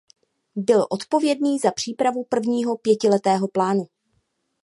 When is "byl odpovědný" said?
0.55-1.59